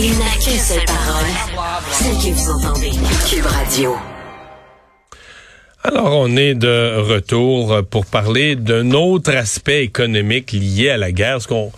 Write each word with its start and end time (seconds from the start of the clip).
Il 0.00 0.10
n'a 0.12 0.30
qu'une 0.40 0.60
seule 0.60 0.84
parole, 0.84 1.26
celle 1.90 2.14
que 2.18 2.32
vous 2.32 2.50
entendez. 2.50 2.90
Cube 3.28 3.46
Radio. 3.46 3.96
Alors, 5.82 6.20
on 6.20 6.36
est 6.36 6.54
de 6.54 7.00
retour 7.00 7.82
pour 7.90 8.06
parler 8.06 8.54
d'un 8.54 8.92
autre 8.92 9.34
aspect 9.34 9.82
économique 9.82 10.52
lié 10.52 10.90
à 10.90 10.98
la 10.98 11.10
guerre. 11.10 11.42
Ce 11.42 11.48
qu'on 11.48 11.72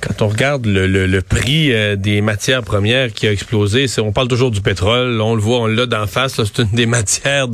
quand 0.00 0.22
on 0.22 0.28
regarde 0.28 0.66
le, 0.66 0.86
le, 0.86 1.06
le 1.06 1.22
prix 1.22 1.72
euh, 1.72 1.96
des 1.96 2.20
matières 2.20 2.62
premières 2.62 3.12
qui 3.12 3.26
a 3.26 3.32
explosé, 3.32 3.86
on 3.98 4.12
parle 4.12 4.28
toujours 4.28 4.50
du 4.50 4.60
pétrole, 4.60 5.20
on 5.20 5.34
le 5.34 5.40
voit, 5.40 5.60
on 5.60 5.66
l'a 5.66 5.86
d'en 5.86 6.06
face, 6.06 6.42
c'est 6.42 6.62
une 6.62 6.70
des 6.72 6.86
matières 7.00 7.48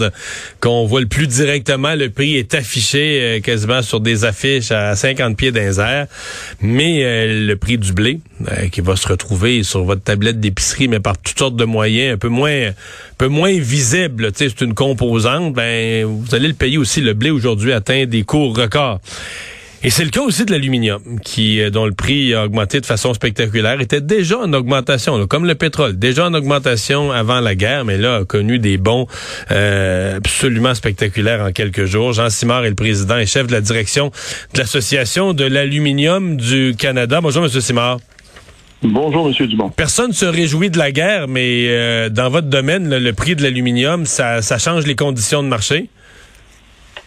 qu'on 0.61 0.87
voit 0.87 1.01
le 1.01 1.07
plus 1.07 1.27
directement. 1.27 1.95
Le 1.95 2.11
prix 2.11 2.37
est 2.37 2.55
affiché 2.55 3.21
euh, 3.21 3.41
quasiment 3.41 3.83
sur 3.83 4.01
des 4.01 4.25
affiches 4.25 4.71
à 4.71 4.95
50 4.95 5.37
pieds 5.37 5.53
d'un 5.53 6.07
mais 6.61 7.05
euh, 7.05 7.47
le 7.47 7.57
prix 7.57 7.79
du 7.79 7.93
blé 7.93 8.21
qui 8.71 8.81
va 8.81 8.97
se 8.97 9.09
retrouver 9.09 9.63
sur 9.63 9.85
votre 9.85 10.03
tablette 10.03 10.41
d'épicerie, 10.41 10.89
mais 10.89 11.01
par 11.01 11.17
toutes 11.19 11.39
sortes 11.39 11.57
de 11.57 11.65
moyens, 11.65 12.15
un 12.15 12.19
peu 12.19 12.29
moins, 12.29 12.69
un 12.69 12.75
peu 13.19 13.29
moins 13.29 13.59
visible. 13.59 14.31
C'est 14.35 14.61
une 14.61 14.75
composante. 14.75 15.55
Ben, 15.55 16.05
vous 16.05 16.35
allez 16.35 16.49
le 16.49 16.55
payer 16.55 16.79
aussi. 16.79 17.01
Le 17.01 17.15
blé 17.15 17.31
aujourd'hui 17.31 17.73
atteint 17.73 18.05
des 18.05 18.25
cours 18.25 18.57
records. 18.57 19.01
Et 19.83 19.91
c'est 19.91 20.05
le 20.05 20.11
cas 20.11 20.23
aussi 20.23 20.45
de 20.45 20.53
l'aluminium, 20.53 21.21
qui 21.23 21.61
euh, 21.61 21.71
dont 21.71 21.85
le 21.85 21.93
prix 21.93 22.35
a 22.35 22.45
augmenté 22.45 22.81
de 22.81 22.87
façon 22.87 23.15
spectaculaire, 23.15 23.81
était 23.81 24.01
déjà 24.01 24.39
en 24.39 24.53
augmentation, 24.53 25.27
comme 25.27 25.45
le 25.45 25.55
pétrole, 25.55 25.99
déjà 25.99 26.27
en 26.27 26.35
augmentation 26.35 27.13
avant 27.13 27.41
la 27.41 27.55
guerre, 27.55 27.85
mais 27.85 27.99
là 27.99 28.17
a 28.17 28.25
connu 28.25 28.59
des 28.59 28.79
bons 28.79 29.07
euh, 29.51 30.17
absolument 30.17 30.75
spectaculaires 30.75 31.43
en 31.43 31.53
quelques 31.53 31.85
jours. 31.85 32.15
Jean 32.15 32.31
Simard 32.31 32.65
est 32.65 32.71
le 32.71 32.75
président 32.75 33.19
et 33.19 33.27
chef 33.27 33.47
de 33.47 33.53
la 33.53 33.61
direction 33.61 34.11
de 34.55 34.59
l'association 34.59 35.35
de 35.35 35.45
l'aluminium 35.45 36.37
du 36.37 36.75
Canada. 36.77 37.21
Bonjour, 37.21 37.43
Monsieur 37.43 37.61
Simard. 37.61 37.99
Bonjour, 38.83 39.27
Monsieur 39.29 39.47
Dumont. 39.47 39.71
Personne 39.71 40.09
ne 40.09 40.15
se 40.15 40.27
réjouit 40.27 40.71
de 40.71 40.79
la 40.79 40.91
guerre, 40.91 41.29
mais 41.29 41.67
euh, 41.69 42.09
dans 42.09 42.29
votre 42.29 42.49
domaine, 42.49 42.89
le, 42.89 42.99
le 42.99 43.13
prix 43.13 43.37
de 43.37 43.43
l'aluminium, 43.43 44.05
ça, 44.05 44.43
ça 44.43 44.59
change 44.59 44.87
les 44.87 44.97
conditions 44.97 45.43
de 45.43 45.49
marché? 45.49 45.89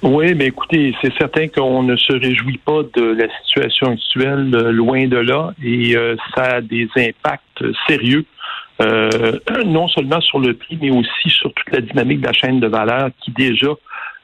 Oui, 0.02 0.34
mais 0.34 0.48
écoutez, 0.48 0.96
c'est 1.02 1.14
certain 1.18 1.50
qu'on 1.50 1.84
ne 1.84 1.98
se 1.98 2.14
réjouit 2.14 2.60
pas 2.60 2.84
de 2.96 3.04
la 3.04 3.28
situation 3.44 3.92
actuelle, 3.92 4.50
euh, 4.56 4.72
loin 4.72 5.08
de 5.08 5.18
là, 5.18 5.52
et 5.62 5.98
euh, 5.98 6.16
ça 6.34 6.44
a 6.44 6.62
des 6.62 6.88
impacts 6.96 7.64
sérieux, 7.86 8.24
euh, 8.82 9.38
non 9.66 9.90
seulement 9.90 10.22
sur 10.22 10.40
le 10.40 10.54
prix, 10.54 10.80
mais 10.82 10.90
aussi 10.90 11.30
sur 11.30 11.54
toute 11.54 11.70
la 11.74 11.82
dynamique 11.82 12.22
de 12.22 12.28
la 12.28 12.34
chaîne 12.34 12.62
de 12.62 12.68
valeur 12.68 13.10
qui 13.20 13.32
déjà, 13.32 13.72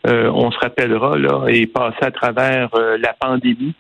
on 0.07 0.51
se 0.51 0.59
rappellera, 0.59 1.17
là, 1.17 1.47
est 1.47 1.65
passée 1.65 2.03
à 2.03 2.11
travers 2.11 2.69
la 2.99 3.13
pandémie 3.13 3.73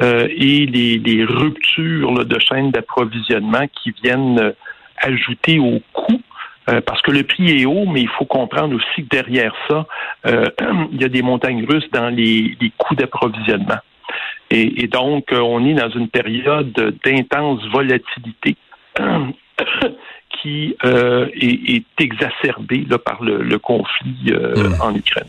et 0.00 0.66
les, 0.66 1.24
ruptures 1.28 2.24
de 2.24 2.38
chaîne 2.38 2.70
d'approvisionnement 2.70 3.66
qui 3.82 3.92
viennent 4.02 4.54
ajouter 4.96 5.58
au 5.58 5.82
coût 5.92 6.22
euh, 6.68 6.80
parce 6.80 7.00
que 7.02 7.12
le 7.12 7.22
prix 7.22 7.60
est 7.60 7.64
haut, 7.64 7.86
mais 7.86 8.02
il 8.02 8.08
faut 8.18 8.24
comprendre 8.24 8.74
aussi 8.74 9.06
que 9.06 9.16
derrière 9.16 9.54
ça, 9.68 9.86
euh, 10.26 10.46
il 10.92 11.00
y 11.00 11.04
a 11.04 11.08
des 11.08 11.22
montagnes 11.22 11.64
russes 11.64 11.88
dans 11.92 12.08
les, 12.08 12.56
coûts 12.76 12.96
d'approvisionnement. 12.96 13.78
Et, 14.50 14.86
donc, 14.86 15.32
euh, 15.32 15.40
on 15.40 15.64
est 15.66 15.74
dans 15.74 15.90
une 15.90 16.08
période 16.08 16.72
d'intense 17.04 17.60
volatilité 17.72 18.56
qui 20.42 20.76
est, 20.82 21.84
exacerbée 21.98 22.86
par 23.04 23.22
le, 23.22 23.58
conflit 23.58 24.32
hmm. 24.32 24.80
en 24.80 24.94
Ukraine. 24.94 25.28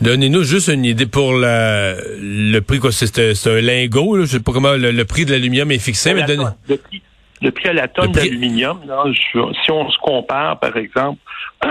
Donnez-nous 0.00 0.44
juste 0.44 0.68
une 0.68 0.84
idée 0.84 1.06
pour 1.06 1.32
le 1.32 2.60
prix, 2.60 2.78
c'est 2.90 3.48
un 3.48 3.60
lingot, 3.60 4.20
je 4.20 4.26
sais 4.26 4.40
pas 4.40 4.52
comment 4.52 4.74
le, 4.74 5.04
prix 5.04 5.24
de 5.24 5.32
l'aluminium 5.32 5.70
est 5.72 5.78
fixé, 5.78 6.14
mais 6.14 6.22
donnez... 6.22 6.44
Le 6.68 6.76
prix 6.76 7.02
à 7.42 7.72
la 7.72 7.88
tonne 7.88 8.12
d'aluminium, 8.12 8.80
si 9.22 9.70
on 9.70 9.90
se 9.90 9.98
compare, 9.98 10.58
par 10.58 10.76
exemple, 10.76 11.18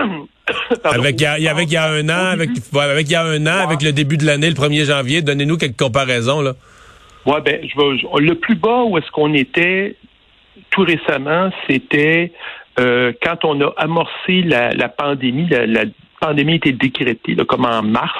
avec, 0.83 1.19
il 1.19 1.23
y, 1.23 1.78
a 1.78 1.89
un 1.89 2.09
an, 2.09 2.31
avec, 2.31 2.50
avec 2.73 3.07
il 3.07 3.11
y 3.11 3.16
a 3.16 3.23
un 3.23 3.45
an, 3.47 3.67
avec 3.67 3.81
le 3.81 3.91
début 3.91 4.17
de 4.17 4.25
l'année, 4.25 4.50
le 4.50 4.56
1er 4.56 4.85
janvier, 4.85 5.22
donnez-nous 5.22 5.57
quelques 5.57 5.77
comparaisons, 5.77 6.41
là. 6.41 6.53
Ouais, 7.25 7.41
ben, 7.41 7.59
je 7.61 8.19
le 8.19 8.35
plus 8.35 8.56
bas 8.56 8.83
où 8.83 8.97
est-ce 8.97 9.11
qu'on 9.11 9.33
était 9.33 9.97
tout 10.69 10.83
récemment, 10.83 11.50
c'était 11.69 12.31
euh, 12.79 13.11
quand 13.22 13.44
on 13.44 13.59
a 13.61 13.73
amorcé 13.77 14.44
la, 14.44 14.89
pandémie, 14.89 15.47
la, 15.50 15.66
la 15.66 15.83
pandémie 16.19 16.55
été 16.55 16.72
décrétée, 16.72 17.35
là, 17.35 17.45
comme 17.45 17.66
en 17.66 17.81
mars. 17.81 18.17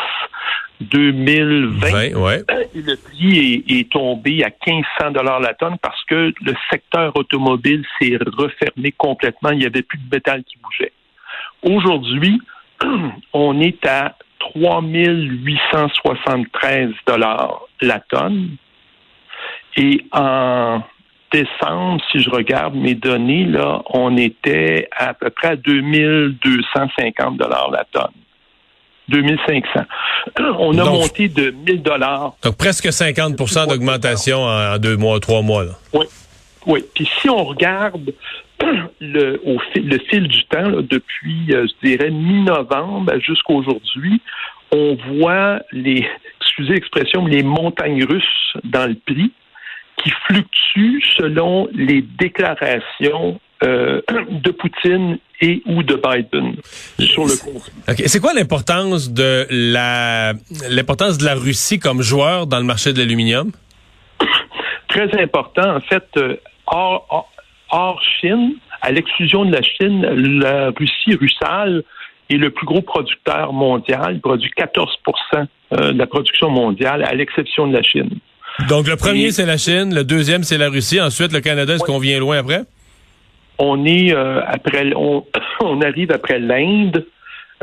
2020. 0.80 2.14
ouais. 2.14 2.44
Le 2.76 2.96
prix 2.96 3.64
est, 3.68 3.92
tombé 3.92 4.44
à 4.44 4.52
1500 4.66 5.12
dollars 5.12 5.40
la 5.40 5.54
tonne 5.56 5.78
parce 5.82 6.04
que 6.06 6.32
le 6.40 6.54
secteur 6.70 7.16
automobile 7.16 7.84
s'est 8.00 8.20
refermé 8.38 8.92
complètement. 8.92 9.50
Il 9.52 9.58
n'y 9.60 9.66
avait 9.66 9.82
plus 9.82 9.98
de 9.98 10.08
métal 10.14 10.44
qui 10.44 10.58
bougeait. 10.62 10.92
Aujourd'hui, 11.64 12.40
on 13.34 13.60
est 13.60 13.84
à 13.88 14.16
3873 14.40 16.92
dollars 17.08 17.62
la 17.82 18.00
tonne. 18.00 18.58
Et 19.76 20.06
en 20.12 20.84
décembre, 21.32 22.02
si 22.12 22.22
je 22.22 22.30
regarde 22.30 22.76
mes 22.76 22.96
données, 22.96 23.46
là, 23.46 23.82
on 23.90 24.16
était 24.18 24.88
à 24.96 25.14
peu 25.14 25.30
près 25.30 25.50
à 25.50 25.56
2250 25.56 27.38
dollars 27.38 27.70
la 27.72 27.86
tonne. 27.92 28.12
2500. 29.10 29.86
On 30.60 30.78
a 30.78 30.84
monté 30.84 31.30
de 31.30 31.52
1000 31.52 31.82
dollars. 31.82 32.36
Donc 32.44 32.58
presque 32.58 32.88
50% 32.88 33.70
d'augmentation 33.70 34.40
en 34.44 34.78
deux 34.78 34.98
mois, 34.98 35.20
trois 35.22 35.42
mois. 35.42 35.64
Là. 35.64 35.72
Oui. 35.94 36.06
Oui. 36.66 36.84
Puis 36.94 37.10
si 37.22 37.30
on 37.30 37.46
regarde 37.46 38.14
le, 39.00 39.40
au 39.46 39.58
fil, 39.72 39.88
le 39.88 40.00
fil 40.00 40.28
du 40.28 40.44
temps, 40.46 40.70
depuis, 40.82 41.48
euh, 41.52 41.66
je 41.66 41.88
dirais, 41.88 42.10
mi-novembre 42.10 43.14
jusqu'à 43.22 43.54
aujourd'hui, 43.54 44.22
on 44.72 44.98
voit 45.14 45.62
les, 45.72 46.06
excusez 46.42 46.74
l'expression, 46.74 47.26
les 47.26 47.44
montagnes 47.44 48.04
russes 48.04 48.58
dans 48.66 48.86
le 48.86 48.96
prix 48.96 49.32
qui 50.08 50.14
fluctuent 50.26 51.04
selon 51.18 51.68
les 51.74 52.02
déclarations 52.02 53.40
euh, 53.64 54.02
de 54.30 54.52
Poutine 54.52 55.18
et 55.42 55.62
ou 55.66 55.84
de 55.84 55.96
Biden 55.96 56.56
sur 57.00 57.26
le 57.26 57.36
conflit. 57.44 58.08
C'est 58.08 58.20
quoi 58.20 58.34
l'importance 58.34 59.12
de 59.12 59.46
la 59.50 60.34
l'importance 60.70 61.18
de 61.18 61.26
la 61.26 61.36
Russie 61.36 61.80
comme 61.80 62.02
joueur 62.02 62.48
dans 62.48 62.60
le 62.60 62.64
marché 62.64 62.94
de 62.94 63.00
l'aluminium? 63.00 63.52
Très 64.88 65.22
important. 65.22 65.76
En 65.76 65.82
fait, 65.82 66.08
euh, 66.18 66.38
hors, 66.68 67.30
hors, 67.70 68.02
Chine, 68.20 68.56
à 68.82 68.92
l'exclusion 68.92 69.46
de 69.46 69.52
la 69.52 69.62
Chine, 69.62 70.04
la 70.40 70.70
Russie, 70.70 71.16
Russal, 71.16 71.84
est 72.30 72.38
le 72.38 72.50
plus 72.52 72.66
gros 72.66 72.82
producteur 72.82 73.54
mondial. 73.54 74.14
Il 74.16 74.22
produit 74.22 74.52
14% 74.58 75.48
euh, 75.74 75.92
de 75.92 75.98
la 75.98 76.08
production 76.08 76.50
mondiale, 76.50 77.04
à 77.04 77.14
l'exception 77.14 77.68
de 77.68 77.74
la 77.74 77.84
Chine. 77.84 78.20
Donc, 78.68 78.88
le 78.88 78.96
premier, 78.96 79.32
c'est 79.32 79.46
la 79.46 79.58
Chine. 79.58 79.94
Le 79.94 80.04
deuxième, 80.04 80.44
c'est 80.44 80.58
la 80.58 80.70
Russie. 80.70 81.00
Ensuite, 81.00 81.32
le 81.32 81.42
Canada. 81.42 81.76
Est-ce 81.76 81.84
qu'on 81.84 82.00
vient 82.00 82.20
loin 82.20 82.40
après? 82.40 82.64
On 83.60 83.86
est 83.86 84.14
euh, 84.14 84.42
après, 84.46 84.92
on, 84.96 85.26
on, 85.62 85.82
arrive 85.82 86.12
après 86.12 86.40
l'Inde. 86.40 87.06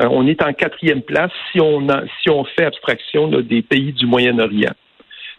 Euh, 0.01 0.09
on 0.11 0.27
est 0.27 0.43
en 0.43 0.53
quatrième 0.53 1.03
place 1.03 1.31
si 1.53 1.61
on 1.61 1.89
a, 1.89 2.03
si 2.23 2.31
on 2.31 2.45
fait 2.45 2.65
abstraction 2.65 3.29
des 3.29 3.63
pays 3.63 3.93
du 3.93 4.07
Moyen-Orient. 4.07 4.73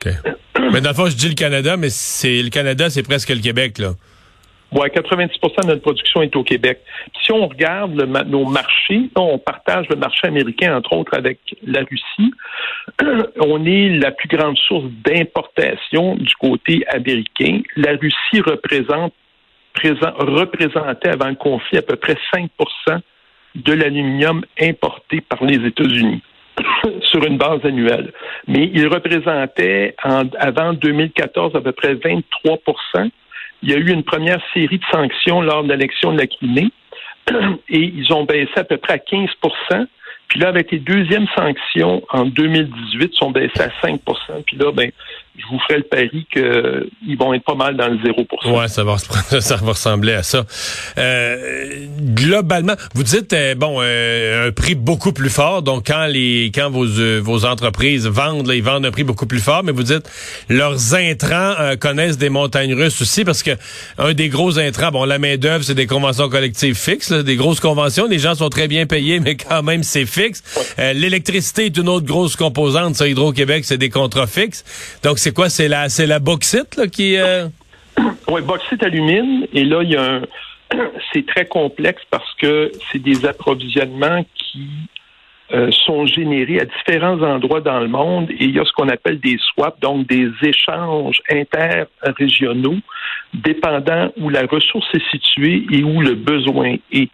mais 0.05 0.81
dans 0.81 0.89
le 0.89 0.95
fond, 0.95 1.07
je 1.07 1.15
dis 1.15 1.29
le 1.29 1.35
Canada, 1.35 1.75
mais 1.77 1.89
c'est 1.89 2.41
le 2.41 2.49
Canada, 2.49 2.89
c'est 2.89 3.03
presque 3.03 3.29
le 3.29 3.41
Québec, 3.41 3.79
là. 3.79 3.95
Ouais, 4.75 4.89
90 4.89 5.39
de 5.39 5.67
notre 5.67 5.81
production 5.81 6.21
est 6.21 6.35
au 6.35 6.43
Québec. 6.43 6.81
si 7.23 7.31
on 7.31 7.47
regarde 7.47 7.93
nos 8.27 8.43
marchés, 8.43 9.09
on 9.15 9.37
partage 9.37 9.87
le 9.87 9.95
marché 9.95 10.27
américain, 10.27 10.75
entre 10.75 10.91
autres, 10.91 11.13
avec 11.13 11.39
la 11.65 11.79
Russie. 11.79 12.33
on 13.39 13.65
est 13.65 13.87
la 13.97 14.11
plus 14.11 14.27
grande 14.27 14.57
source 14.57 14.83
d'importation 15.05 16.15
du 16.15 16.35
côté 16.35 16.85
américain. 16.89 17.61
La 17.77 17.91
Russie 17.91 18.41
représentait 18.41 19.13
avant 21.09 21.29
le 21.29 21.35
conflit 21.35 21.77
à 21.77 21.81
peu 21.81 21.95
près 21.95 22.17
5% 22.33 22.49
de 23.55 23.73
l'aluminium 23.73 24.43
importé 24.59 25.21
par 25.21 25.41
les 25.45 25.65
États-Unis 25.65 26.21
sur 27.03 27.23
une 27.23 27.37
base 27.37 27.63
annuelle. 27.63 28.11
Mais 28.49 28.69
il 28.73 28.87
représentait 28.87 29.95
avant 30.03 30.73
2014 30.73 31.55
à 31.55 31.61
peu 31.61 31.71
près 31.71 31.93
23 31.93 32.57
Il 33.65 33.71
y 33.71 33.73
a 33.73 33.77
eu 33.77 33.89
une 33.91 34.03
première 34.03 34.39
série 34.53 34.77
de 34.77 34.85
sanctions 34.91 35.41
lors 35.41 35.63
de 35.63 35.69
l'élection 35.69 36.13
de 36.13 36.19
la 36.19 36.27
Crimée 36.27 36.69
et 37.69 37.79
ils 37.79 38.13
ont 38.13 38.23
baissé 38.23 38.51
à 38.55 38.63
peu 38.63 38.77
près 38.77 38.93
à 38.93 38.97
15% 38.97 39.87
puis 40.27 40.39
là, 40.39 40.49
avec 40.49 40.71
les 40.71 40.79
deuxièmes 40.79 41.27
sanctions 41.35 42.03
en 42.09 42.25
2018, 42.25 43.11
ils 43.13 43.17
sont 43.17 43.31
baissés 43.31 43.61
à 43.61 43.69
5% 43.85 43.99
Puis 44.45 44.57
là, 44.57 44.71
ben, 44.71 44.91
je 45.37 45.45
vous 45.51 45.59
ferai 45.67 45.79
le 45.79 45.83
pari 45.83 46.25
qu'ils 46.31 47.17
vont 47.17 47.33
être 47.33 47.43
pas 47.43 47.55
mal 47.55 47.75
dans 47.75 47.87
le 47.87 47.99
0 48.03 48.25
Ouais, 48.45 48.67
ça 48.67 48.83
va, 48.83 48.97
ça 49.39 49.55
va 49.57 49.71
ressembler 49.71 50.13
à 50.13 50.23
ça. 50.23 50.45
Euh, 50.97 51.85
globalement, 51.99 52.75
vous 52.93 53.03
dites 53.03 53.33
euh, 53.33 53.53
bon 53.55 53.79
euh, 53.81 54.47
un 54.47 54.51
prix 54.51 54.75
beaucoup 54.75 55.11
plus 55.11 55.29
fort. 55.29 55.61
Donc 55.61 55.87
quand 55.87 56.05
les 56.05 56.51
quand 56.53 56.69
vos 56.69 56.85
vos 57.21 57.45
entreprises 57.45 58.07
vendent, 58.07 58.47
là, 58.47 58.55
ils 58.55 58.63
vendent 58.63 58.85
un 58.85 58.91
prix 58.91 59.03
beaucoup 59.03 59.25
plus 59.25 59.39
fort. 59.39 59.63
Mais 59.63 59.71
vous 59.71 59.83
dites 59.83 60.09
leurs 60.49 60.95
intrants 60.95 61.53
connaissent 61.79 62.17
des 62.17 62.29
montagnes 62.29 62.73
russes 62.73 63.01
aussi 63.01 63.25
parce 63.25 63.43
que 63.43 63.51
un 63.97 64.13
des 64.13 64.29
gros 64.29 64.57
intrants, 64.57 64.91
bon 64.91 65.03
la 65.03 65.19
main 65.19 65.37
d'œuvre, 65.37 65.63
c'est 65.63 65.75
des 65.75 65.87
conventions 65.87 66.29
collectives 66.29 66.75
fixes, 66.75 67.11
des 67.11 67.35
grosses 67.35 67.59
conventions. 67.59 68.07
Les 68.07 68.19
gens 68.19 68.35
sont 68.35 68.49
très 68.49 68.67
bien 68.67 68.85
payés, 68.85 69.19
mais 69.23 69.35
quand 69.35 69.63
même 69.63 69.83
c'est 69.83 70.05
fixe. 70.05 70.43
L'électricité 70.77 71.65
est 71.65 71.77
une 71.77 71.89
autre 71.89 72.05
grosse 72.05 72.35
composante. 72.35 72.95
Ça, 72.95 73.07
Hydro-Québec, 73.07 73.65
c'est 73.65 73.77
des 73.77 73.89
contrats 73.89 74.27
fixes. 74.27 74.63
Donc 75.03 75.19
c'est 75.25 75.33
quoi? 75.33 75.49
C'est 75.49 75.67
la, 75.67 75.89
c'est 75.89 76.05
la 76.05 76.19
bauxite 76.19 76.89
qui. 76.91 77.17
Euh... 77.17 77.47
Oui, 78.27 78.41
bauxite 78.43 78.83
alumine. 78.83 79.47
Et 79.53 79.63
là, 79.63 79.81
il 79.81 79.89
y 79.89 79.95
a. 79.95 80.21
C'est 81.13 81.25
très 81.25 81.45
complexe 81.45 82.01
parce 82.09 82.33
que 82.41 82.71
c'est 82.91 83.01
des 83.01 83.25
approvisionnements 83.25 84.25
qui 84.35 84.67
euh, 85.53 85.71
sont 85.85 86.05
générés 86.07 86.59
à 86.59 86.65
différents 86.65 87.21
endroits 87.21 87.61
dans 87.61 87.79
le 87.79 87.87
monde 87.87 88.29
et 88.31 88.45
il 88.45 88.55
y 88.55 88.59
a 88.59 88.65
ce 88.65 88.71
qu'on 88.71 88.89
appelle 88.89 89.19
des 89.19 89.37
swaps, 89.37 89.79
donc 89.79 90.07
des 90.07 90.27
échanges 90.41 91.21
interrégionaux, 91.29 92.79
dépendant 93.33 94.11
où 94.17 94.29
la 94.29 94.41
ressource 94.47 94.87
est 94.93 95.09
située 95.11 95.65
et 95.71 95.83
où 95.83 96.01
le 96.01 96.15
besoin 96.15 96.75
est. 96.91 97.11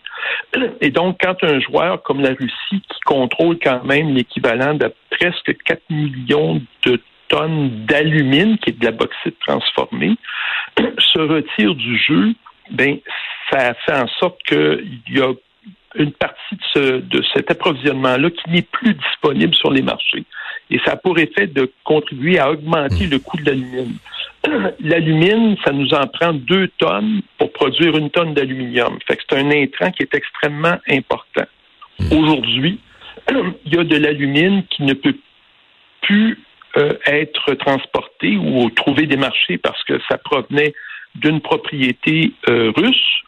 Et 0.81 0.89
donc, 0.89 1.17
quand 1.21 1.43
un 1.43 1.59
joueur 1.59 2.01
comme 2.03 2.21
la 2.21 2.29
Russie, 2.29 2.81
qui 2.89 2.99
contrôle 3.05 3.57
quand 3.61 3.83
même 3.83 4.13
l'équivalent 4.13 4.73
de 4.75 4.91
presque 5.11 5.55
4 5.65 5.81
millions 5.89 6.61
de 6.85 6.99
tonnes 7.31 7.85
d'alumine, 7.85 8.57
qui 8.57 8.71
est 8.71 8.79
de 8.79 8.85
la 8.85 8.91
bauxite 8.91 9.39
transformée, 9.47 10.15
se 10.77 11.19
retire 11.19 11.73
du 11.75 11.97
jeu, 11.97 12.33
ben, 12.71 12.97
ça 13.49 13.73
fait 13.85 13.93
en 13.93 14.07
sorte 14.19 14.37
qu'il 14.43 15.01
y 15.09 15.21
a 15.21 15.33
une 15.95 16.11
partie 16.11 16.55
de, 16.55 16.61
ce, 16.73 16.79
de 16.99 17.23
cet 17.33 17.51
approvisionnement-là 17.51 18.29
qui 18.29 18.49
n'est 18.49 18.61
plus 18.61 18.93
disponible 18.93 19.55
sur 19.55 19.71
les 19.71 19.81
marchés. 19.81 20.23
Et 20.69 20.79
ça 20.85 20.93
a 20.93 20.95
pour 20.95 21.17
effet 21.19 21.47
de 21.47 21.71
contribuer 21.83 22.39
à 22.39 22.51
augmenter 22.51 23.07
le 23.07 23.19
coût 23.19 23.37
de 23.37 23.45
l'alumine. 23.45 23.97
L'alumine, 24.79 25.57
ça 25.65 25.71
nous 25.71 25.93
en 25.93 26.07
prend 26.07 26.33
deux 26.33 26.69
tonnes 26.77 27.21
pour 27.37 27.51
produire 27.51 27.97
une 27.97 28.09
tonne 28.09 28.33
d'aluminium. 28.33 28.97
Fait 29.05 29.17
que 29.17 29.23
c'est 29.29 29.37
un 29.37 29.51
intrant 29.51 29.91
qui 29.91 30.03
est 30.03 30.15
extrêmement 30.15 30.77
important. 30.89 31.45
Aujourd'hui, 32.11 32.79
il 33.29 33.73
y 33.73 33.77
a 33.77 33.83
de 33.83 33.97
l'alumine 33.97 34.63
qui 34.69 34.83
ne 34.83 34.93
peut 34.93 35.17
plus 36.01 36.39
euh, 36.77 36.93
être 37.05 37.53
transporté 37.55 38.37
ou 38.37 38.69
trouver 38.69 39.05
des 39.05 39.17
marchés 39.17 39.57
parce 39.57 39.83
que 39.83 39.99
ça 40.09 40.17
provenait 40.17 40.73
d'une 41.15 41.41
propriété 41.41 42.33
euh, 42.49 42.71
russe, 42.75 43.21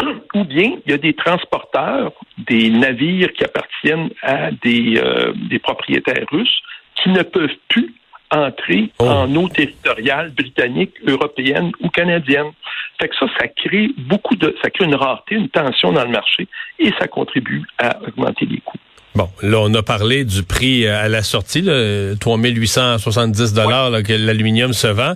ou 0.34 0.44
bien 0.44 0.76
il 0.84 0.90
y 0.90 0.94
a 0.94 0.98
des 0.98 1.14
transporteurs, 1.14 2.12
des 2.36 2.70
navires 2.70 3.32
qui 3.32 3.44
appartiennent 3.44 4.10
à 4.22 4.50
des, 4.50 4.98
euh, 4.98 5.32
des 5.48 5.58
propriétaires 5.58 6.26
russes 6.30 6.60
qui 7.02 7.08
ne 7.08 7.22
peuvent 7.22 7.56
plus 7.68 7.94
entrer 8.30 8.90
oh. 8.98 9.04
en 9.04 9.36
eau 9.36 9.48
territoriale 9.48 10.30
britannique, 10.30 10.94
européenne 11.06 11.72
ou 11.80 11.88
canadienne. 11.88 12.52
Fait 13.00 13.08
que 13.08 13.16
ça, 13.16 13.26
ça 13.38 13.48
crée 13.48 13.90
beaucoup 13.96 14.36
de, 14.36 14.54
ça 14.62 14.70
crée 14.70 14.84
une 14.84 14.94
rareté, 14.94 15.34
une 15.34 15.48
tension 15.48 15.92
dans 15.92 16.04
le 16.04 16.10
marché 16.10 16.46
et 16.78 16.90
ça 16.98 17.08
contribue 17.08 17.62
à 17.78 18.00
augmenter 18.02 18.46
les 18.46 18.58
coûts. 18.58 18.78
Bon, 19.14 19.28
là, 19.42 19.58
on 19.60 19.74
a 19.74 19.82
parlé 19.82 20.24
du 20.24 20.42
prix 20.42 20.86
euh, 20.86 21.04
à 21.04 21.08
la 21.08 21.22
sortie, 21.22 21.60
là, 21.60 22.14
3870 22.18 23.52
dollars 23.52 24.02
que 24.02 24.12
l'aluminium 24.14 24.72
se 24.72 24.86
vend. 24.86 25.14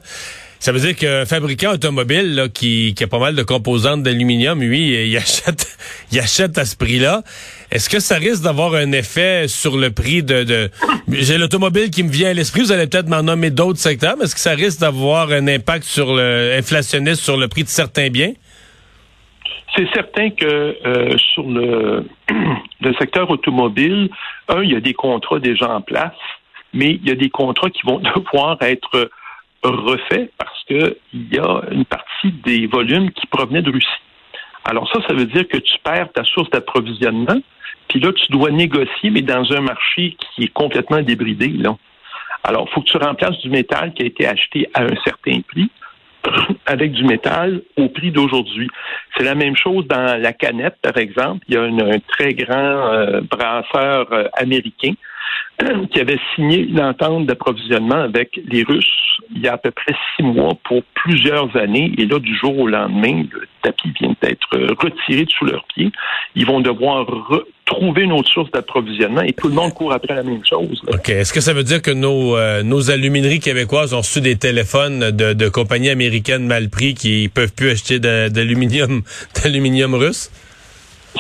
Ça 0.59 0.73
veut 0.73 0.81
dire 0.81 0.97
qu'un 0.97 1.27
fabricant 1.27 1.73
automobile 1.73 2.35
là, 2.35 2.49
qui, 2.49 2.95
qui 2.97 3.05
a 3.05 3.07
pas 3.07 3.19
mal 3.19 3.35
de 3.35 3.43
composantes 3.43 4.03
d'aluminium, 4.03 4.61
lui, 4.61 5.09
il 5.09 5.17
achète, 5.17 5.77
il 6.13 6.19
achète 6.19 6.59
à 6.59 6.65
ce 6.65 6.77
prix-là. 6.77 7.23
Est-ce 7.71 7.89
que 7.89 8.01
ça 8.01 8.17
risque 8.17 8.43
d'avoir 8.43 8.75
un 8.75 8.93
effet 8.93 9.49
sur 9.49 9.77
le 9.77 9.91
prix 9.91 10.23
de... 10.23 10.45
de... 10.45 10.71
J'ai 11.09 11.39
l'automobile 11.39 11.91
qui 11.91 12.03
me 12.03 12.11
vient 12.11 12.31
à 12.31 12.33
l'esprit, 12.33 12.63
vous 12.63 12.73
allez 12.73 12.87
peut-être 12.87 13.09
m'en 13.09 13.23
nommer 13.23 13.51
d'autres 13.51 13.79
secteurs, 13.79 14.17
mais 14.19 14.25
est-ce 14.25 14.35
que 14.35 14.41
ça 14.41 14.53
risque 14.53 14.81
d'avoir 14.81 15.31
un 15.31 15.47
impact 15.47 15.85
sur 15.85 16.15
le 16.15 16.55
inflationniste 16.59 17.23
sur 17.23 17.37
le 17.37 17.49
prix 17.49 17.65
de 17.65 17.69
certains 17.69 18.09
biens? 18.09 18.33
C'est 19.77 19.89
certain 19.93 20.31
que 20.31 20.45
euh, 20.87 21.17
sur 21.19 21.43
le, 21.49 22.05
secteur 22.99 23.31
automobile, 23.31 24.09
un, 24.49 24.63
il 24.63 24.73
y 24.73 24.77
a 24.77 24.81
des 24.81 24.95
contrats 24.95 25.39
déjà 25.39 25.71
en 25.71 25.81
place, 25.81 26.17
mais 26.73 26.93
il 26.93 27.07
y 27.07 27.11
a 27.11 27.15
des 27.15 27.31
contrats 27.31 27.71
qui 27.71 27.83
vont 27.85 27.99
devoir 28.17 28.57
être 28.63 29.11
refaits 29.63 30.31
parce 30.39 30.65
qu'il 30.65 30.97
y 31.33 31.39
a 31.39 31.63
une 31.71 31.85
partie 31.85 32.33
des 32.45 32.67
volumes 32.67 33.11
qui 33.11 33.27
provenaient 33.27 33.63
de 33.63 33.71
Russie. 33.71 33.89
Alors 34.65 34.91
ça, 34.93 35.01
ça 35.07 35.15
veut 35.15 35.27
dire 35.27 35.47
que 35.47 35.59
tu 35.59 35.75
perds 35.85 36.13
ta 36.13 36.25
source 36.25 36.51
d'approvisionnement, 36.51 37.41
puis 37.89 38.01
là, 38.01 38.13
tu 38.13 38.33
dois 38.33 38.51
négocier, 38.51 39.11
mais 39.11 39.23
dans 39.23 39.53
un 39.53 39.61
marché 39.61 40.17
qui 40.19 40.45
est 40.45 40.53
complètement 40.53 41.03
débridé. 41.03 41.53
Alors, 42.43 42.67
il 42.69 42.73
faut 42.73 42.81
que 42.81 42.89
tu 42.89 42.97
remplaces 42.97 43.39
du 43.39 43.51
métal 43.51 43.93
qui 43.95 44.03
a 44.03 44.07
été 44.07 44.27
acheté 44.27 44.69
à 44.75 44.83
un 44.83 44.97
certain 45.05 45.41
prix 45.43 45.71
avec 46.67 46.93
du 46.93 47.05
métal 47.05 47.63
au 47.77 47.89
prix 47.89 48.11
d'aujourd'hui. 48.11 48.69
C'est 49.17 49.25
la 49.25 49.35
même 49.35 49.57
chose 49.57 49.87
dans 49.87 50.21
la 50.21 50.33
canette, 50.33 50.77
par 50.83 50.97
exemple. 50.97 51.45
Il 51.49 51.55
y 51.55 51.59
a 51.59 51.63
un 51.63 51.99
très 52.09 52.35
grand 52.35 52.93
euh, 52.93 53.21
brasseur 53.23 54.13
euh, 54.13 54.25
américain 54.35 54.93
qui 55.91 56.01
avait 56.01 56.19
signé 56.35 56.59
une 56.59 56.81
entente 56.81 57.27
d'approvisionnement 57.27 58.03
avec 58.03 58.41
les 58.49 58.63
Russes 58.63 59.07
il 59.35 59.43
y 59.43 59.49
a 59.49 59.55
à 59.55 59.59
peu 59.59 59.71
près 59.71 59.95
six 60.15 60.23
mois 60.23 60.55
pour 60.65 60.83
plusieurs 60.95 61.55
années. 61.57 61.93
Et 61.99 62.07
là, 62.07 62.19
du 62.19 62.37
jour 62.37 62.59
au 62.59 62.69
lendemain, 62.69 63.25
le 63.33 63.47
tapis 63.63 63.93
vient 64.01 64.15
d'être 64.23 64.49
retiré 64.83 65.25
de 65.25 65.31
sous 65.31 65.45
leurs 65.45 65.65
pieds. 65.75 65.91
Ils 66.35 66.47
vont 66.47 66.61
devoir 66.61 67.07
trouver 67.65 68.03
une 68.03 68.13
autre 68.13 68.31
source 68.31 68.51
d'approvisionnement 68.53 69.23
et 69.23 69.33
tout 69.33 69.49
le 69.49 69.55
monde 69.55 69.75
court 69.75 69.93
après 69.93 70.15
la 70.15 70.23
même 70.23 70.43
chose. 70.49 70.81
OK. 70.87 71.09
Est-ce 71.09 71.33
que 71.33 71.41
ça 71.41 71.53
veut 71.53 71.65
dire 71.65 71.83
que 71.83 71.91
nos, 71.91 72.37
euh, 72.37 72.63
nos 72.63 72.91
alumineries 72.91 73.41
québécoises 73.41 73.93
ont 73.93 73.99
reçu 73.99 74.21
des 74.21 74.37
téléphones 74.37 75.11
de, 75.11 75.33
de 75.33 75.49
compagnies 75.49 75.91
américaines 75.91 76.47
mal 76.47 76.71
pris 76.71 76.95
qui 76.95 77.29
peuvent 77.29 77.55
plus 77.55 77.71
acheter 77.71 77.99
d'aluminium 77.99 79.03
d'aluminium 79.43 79.95
russe? 79.95 80.31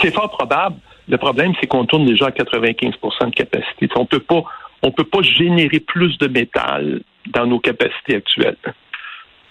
C'est 0.00 0.12
fort 0.14 0.30
probable. 0.30 0.76
Le 1.08 1.18
problème, 1.18 1.52
c'est 1.60 1.66
qu'on 1.66 1.84
tourne 1.84 2.06
déjà 2.06 2.26
à 2.26 2.30
95% 2.30 3.26
de 3.26 3.34
capacité. 3.34 3.88
On 3.96 4.06
peut 4.06 4.20
pas, 4.20 4.42
on 4.82 4.90
peut 4.90 5.04
pas 5.04 5.22
générer 5.22 5.80
plus 5.80 6.18
de 6.18 6.26
métal 6.26 7.00
dans 7.32 7.46
nos 7.46 7.60
capacités 7.60 8.16
actuelles. 8.16 8.56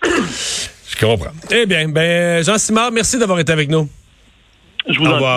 Je 0.03 0.97
comprends. 0.99 1.31
Eh 1.51 1.65
bien, 1.65 1.89
ben, 1.89 2.43
Jean 2.43 2.57
Simard, 2.57 2.91
merci 2.91 3.17
d'avoir 3.17 3.39
été 3.39 3.51
avec 3.51 3.69
nous. 3.69 3.87
Je 4.87 4.99
vous 4.99 5.05
Au 5.07 5.13
revoir. 5.13 5.33